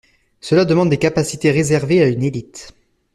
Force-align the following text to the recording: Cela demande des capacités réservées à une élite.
Cela 0.39 0.65
demande 0.65 0.89
des 0.89 0.97
capacités 0.97 1.51
réservées 1.51 2.01
à 2.01 2.07
une 2.07 2.23
élite. 2.23 2.73